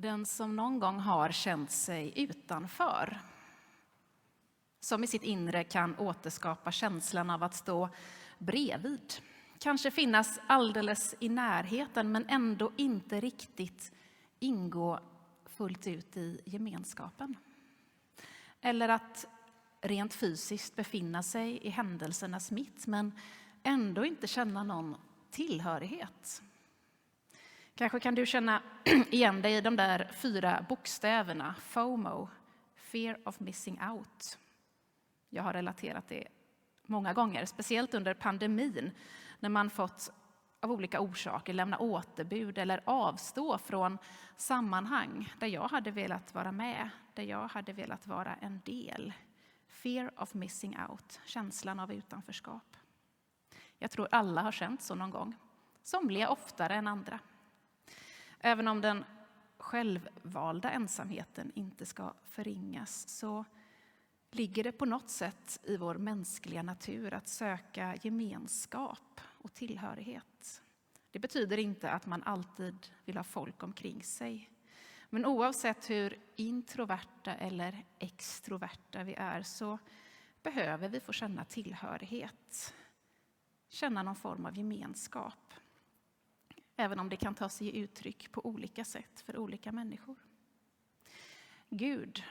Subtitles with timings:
[0.00, 3.20] Den som någon gång har känt sig utanför,
[4.80, 7.88] som i sitt inre kan återskapa känslan av att stå
[8.38, 9.14] bredvid,
[9.58, 13.92] kanske finnas alldeles i närheten men ändå inte riktigt
[14.38, 15.00] ingå
[15.46, 17.36] fullt ut i gemenskapen.
[18.60, 19.26] Eller att
[19.80, 23.12] rent fysiskt befinna sig i händelsernas mitt men
[23.62, 24.96] ändå inte känna någon
[25.30, 26.42] tillhörighet.
[27.78, 28.62] Kanske kan du känna
[29.10, 32.28] igen dig i de där fyra bokstäverna, FOMO,
[32.74, 34.38] Fear of Missing Out.
[35.30, 36.28] Jag har relaterat det
[36.86, 38.90] många gånger, speciellt under pandemin
[39.40, 40.12] när man fått
[40.60, 43.98] av olika orsaker lämna återbud eller avstå från
[44.36, 49.12] sammanhang där jag hade velat vara med, där jag hade velat vara en del.
[49.68, 52.76] Fear of missing out, känslan av utanförskap.
[53.78, 55.34] Jag tror alla har känt så någon gång,
[55.82, 57.20] somliga oftare än andra.
[58.40, 59.04] Även om den
[59.58, 63.44] självvalda ensamheten inte ska förringas så
[64.30, 70.62] ligger det på något sätt i vår mänskliga natur att söka gemenskap och tillhörighet.
[71.10, 74.50] Det betyder inte att man alltid vill ha folk omkring sig.
[75.10, 79.78] Men oavsett hur introverta eller extroverta vi är så
[80.42, 82.74] behöver vi få känna tillhörighet.
[83.68, 85.52] Känna någon form av gemenskap.
[86.80, 90.16] Även om det kan ta sig uttryck på olika sätt för olika människor.
[91.68, 92.22] Gud,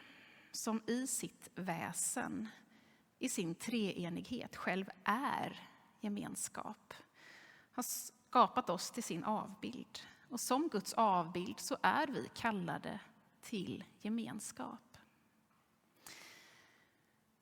[0.51, 2.47] som i sitt väsen,
[3.19, 5.59] i sin treenighet själv är
[5.99, 6.93] gemenskap,
[7.71, 9.99] har skapat oss till sin avbild.
[10.29, 12.99] Och som Guds avbild så är vi kallade
[13.41, 14.97] till gemenskap.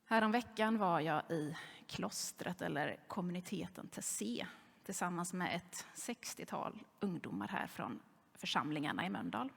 [0.05, 1.55] Häromveckan var jag i
[1.87, 4.47] klostret, eller kommuniteten Tessé
[4.85, 7.99] tillsammans med ett 60-tal ungdomar här från
[8.33, 9.51] församlingarna i Mölndal.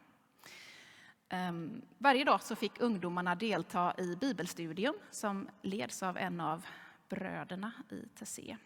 [1.29, 6.67] Ehm, varje dag så fick ungdomarna delta i bibelstudium som leds av en av
[7.09, 8.57] bröderna i Tessé.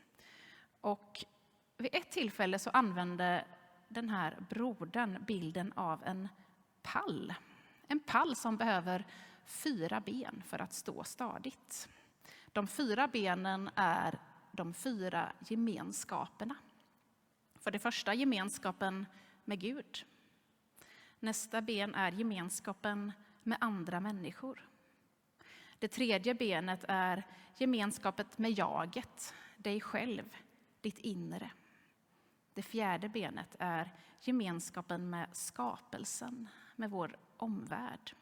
[0.80, 1.24] Och
[1.76, 3.44] vid ett tillfälle så använde
[3.88, 6.28] den här brodern bilden av en
[6.82, 7.34] pall.
[7.86, 9.06] En pall som behöver
[9.44, 11.88] fyra ben för att stå stadigt.
[12.52, 14.18] De fyra benen är
[14.52, 16.56] de fyra gemenskaperna.
[17.54, 19.06] För det första gemenskapen
[19.44, 20.04] med Gud.
[21.20, 24.68] Nästa ben är gemenskapen med andra människor.
[25.78, 27.22] Det tredje benet är
[27.56, 30.36] gemenskapet med jaget, dig själv,
[30.80, 31.50] ditt inre.
[32.54, 33.90] Det fjärde benet är
[34.20, 38.14] gemenskapen med skapelsen, med vår omvärld.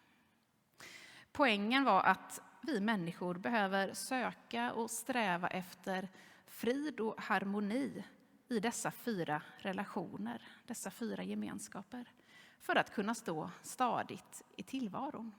[1.33, 6.09] Poängen var att vi människor behöver söka och sträva efter
[6.47, 8.05] frid och harmoni
[8.49, 12.13] i dessa fyra relationer, dessa fyra gemenskaper,
[12.61, 15.33] för att kunna stå stadigt i tillvaron.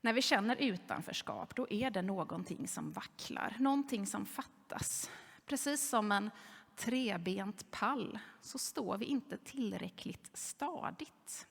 [0.00, 5.10] När vi känner utanförskap, då är det någonting som vacklar, någonting som fattas.
[5.46, 6.30] Precis som en
[6.76, 11.46] trebent pall så står vi inte tillräckligt stadigt.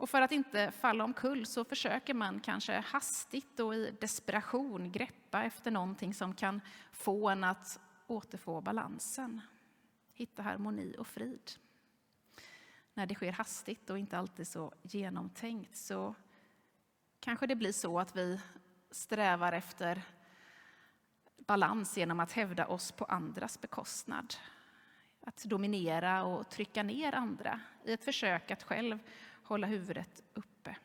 [0.00, 5.42] Och för att inte falla omkull så försöker man kanske hastigt och i desperation greppa
[5.42, 6.60] efter någonting som kan
[6.92, 9.40] få en att återfå balansen,
[10.12, 11.50] hitta harmoni och frid.
[12.94, 16.14] När det sker hastigt och inte alltid så genomtänkt så
[17.20, 18.40] kanske det blir så att vi
[18.90, 20.02] strävar efter
[21.36, 24.34] balans genom att hävda oss på andras bekostnad.
[25.20, 28.98] Att dominera och trycka ner andra i ett försök att själv
[29.50, 30.76] hålla huvudet uppe.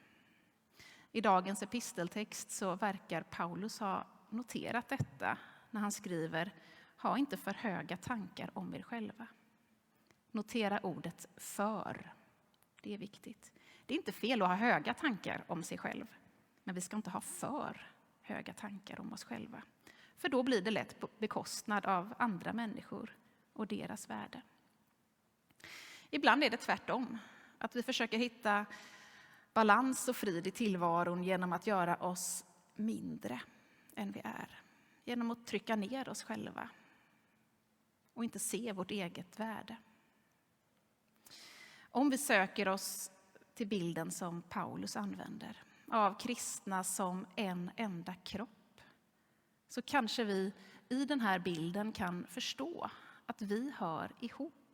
[1.11, 5.37] I dagens episteltext så verkar Paulus ha noterat detta
[5.71, 6.53] när han skriver
[6.97, 9.27] Ha inte för höga tankar om er själva.
[10.31, 12.13] Notera ordet för.
[12.81, 13.51] Det är viktigt.
[13.85, 16.07] Det är inte fel att ha höga tankar om sig själv,
[16.63, 19.61] men vi ska inte ha för höga tankar om oss själva.
[20.17, 23.15] För då blir det lätt på bekostnad av andra människor
[23.53, 24.41] och deras värde.
[26.09, 27.19] Ibland är det tvärtom,
[27.65, 28.65] att vi försöker hitta
[29.53, 32.45] balans och frid i tillvaron genom att göra oss
[32.75, 33.41] mindre
[33.95, 34.61] än vi är.
[35.05, 36.69] Genom att trycka ner oss själva
[38.13, 39.77] och inte se vårt eget värde.
[41.91, 43.11] Om vi söker oss
[43.53, 48.81] till bilden som Paulus använder av kristna som en enda kropp
[49.67, 50.53] så kanske vi
[50.89, 52.89] i den här bilden kan förstå
[53.25, 54.64] att vi hör ihop.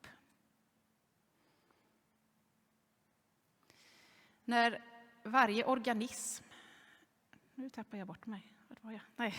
[4.51, 4.81] När
[5.24, 6.44] varje organism...
[7.56, 8.53] Nu tappar jag bort mig.
[8.81, 9.01] var jag?
[9.15, 9.36] Nej.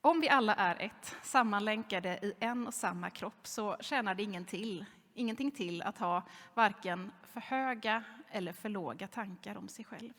[0.00, 4.44] Om vi alla är ett, sammanlänkade i en och samma kropp, så tjänar det ingen
[4.44, 6.22] till ingenting till att ha
[6.54, 10.14] varken för höga eller för låga tankar om sig själv.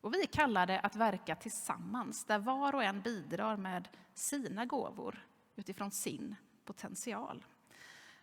[0.00, 5.26] Och vi är kallade att verka tillsammans, där var och en bidrar med sina gåvor
[5.54, 7.44] utifrån sin potential.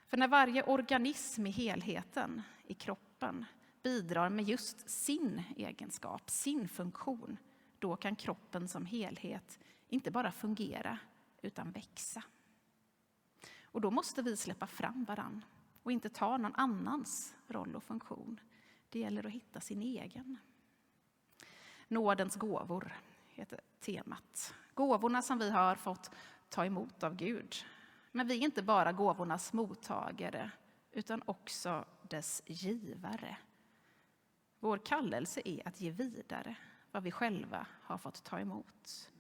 [0.08, 3.46] För när varje organism i helheten, i kroppen,
[3.84, 7.38] bidrar med just sin egenskap, sin funktion,
[7.80, 9.60] då kan kroppen som helhet
[9.90, 11.00] inte bara fungera,
[11.42, 12.24] utan växa.
[13.64, 15.46] Och då måste vi släppa fram varann
[15.84, 18.40] och inte ta någon annans roll och funktion.
[18.90, 20.38] Det gäller att hitta sin egen.
[21.88, 22.94] Nådens gåvor
[23.28, 24.54] heter temat.
[24.74, 26.12] Gåvorna som vi har fått
[26.50, 27.56] ta emot av Gud.
[28.12, 30.52] Men vi är inte bara gåvornas mottagare,
[30.92, 33.38] utan också dess givare.
[34.64, 36.56] Vår kallelse är att ge vidare
[36.92, 39.12] vad vi själva har fått ta emot.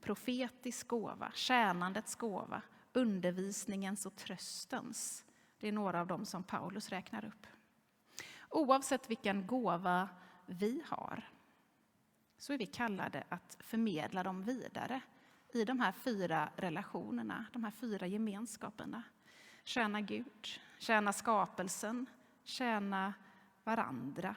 [0.00, 2.62] Profetisk gåva, tjänandets gåva,
[2.92, 5.24] undervisningens och tröstens.
[5.60, 7.46] Det är några av dem som Paulus räknar upp.
[8.48, 10.08] Oavsett vilken gåva
[10.46, 11.28] vi har
[12.38, 15.00] så är vi kallade att förmedla dem vidare
[15.54, 19.02] i de här fyra relationerna, de här fyra gemenskaperna.
[19.64, 22.06] Tjäna Gud, tjäna skapelsen,
[22.44, 23.14] tjäna
[23.64, 24.34] varandra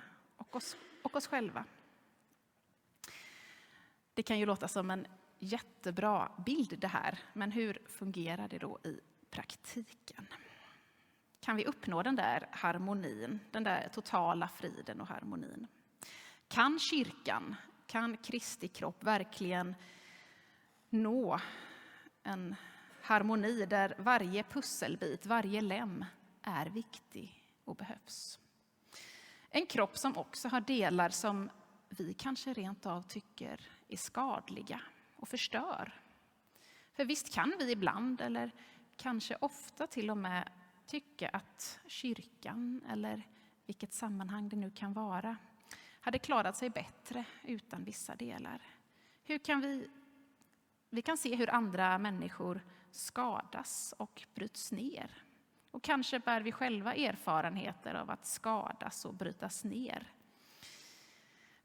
[0.50, 1.65] och oss, och oss själva.
[4.13, 5.07] Det kan ju låta som en
[5.39, 9.00] jättebra bild det här, men hur fungerar det då i
[9.30, 10.27] praktiken?
[11.39, 15.68] Kan vi uppnå den där harmonin, den där totala friden och harmonin?
[16.48, 17.56] Kan kyrkan,
[17.88, 19.75] kan Kristi kropp verkligen
[20.89, 21.39] nå
[22.24, 22.56] en
[23.01, 26.06] harmoni där varje pusselbit, varje lem
[26.41, 28.39] är viktig och behövs?
[29.55, 31.49] En kropp som också har delar som
[31.89, 34.81] vi kanske rent av tycker är skadliga
[35.15, 36.01] och förstör.
[36.93, 38.51] För visst kan vi ibland, eller
[38.97, 40.49] kanske ofta till och med,
[40.85, 43.27] tycka att kyrkan, eller
[43.65, 45.37] vilket sammanhang det nu kan vara,
[45.99, 48.61] hade klarat sig bättre utan vissa delar.
[49.23, 49.89] Hur kan vi,
[50.89, 52.61] vi kan se hur andra människor
[52.91, 55.25] skadas och bryts ner.
[55.75, 60.12] Och kanske bär vi själva erfarenheter av att skadas och brytas ner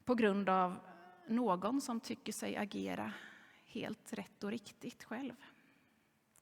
[0.04, 0.78] på grund av
[1.26, 3.12] någon som tycker sig agera
[3.66, 5.36] helt rätt och riktigt själv.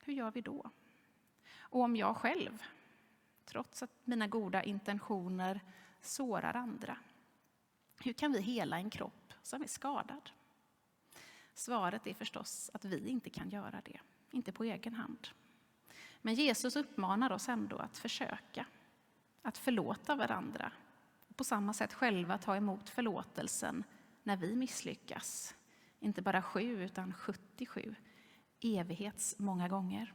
[0.04, 0.70] Hur gör vi då?
[1.58, 2.62] Och om jag själv,
[3.44, 5.60] trots att mina goda intentioner
[6.00, 6.96] sårar andra,
[8.00, 10.30] hur kan vi hela en kropp som är skadad?
[11.54, 14.00] Svaret är förstås att vi inte kan göra det,
[14.30, 15.28] inte på egen hand.
[16.22, 18.66] Men Jesus uppmanar oss ändå att försöka,
[19.42, 20.72] att förlåta varandra
[21.28, 23.84] och på samma sätt själva ta emot förlåtelsen
[24.22, 25.54] när vi misslyckas.
[26.00, 27.94] Inte bara sju, utan 77
[28.60, 30.14] evighets många gånger.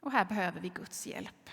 [0.00, 1.50] Och här behöver vi Guds hjälp.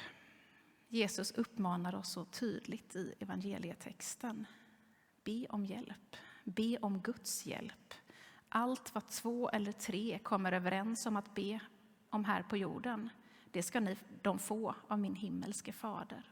[0.88, 4.46] Jesus uppmanar oss så tydligt i evangelietexten.
[5.24, 6.16] Be om hjälp.
[6.44, 7.94] Be om Guds hjälp.
[8.50, 11.60] Allt vad två eller tre kommer överens om att be
[12.12, 13.10] om här på jorden,
[13.52, 16.24] det ska ni, de få av min himmelske fader.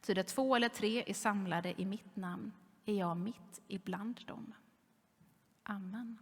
[0.00, 2.52] Ty där två eller tre är samlade i mitt namn
[2.84, 4.52] är jag mitt ibland dem.
[5.62, 6.18] Amen.